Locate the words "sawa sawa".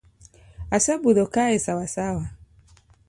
1.65-2.25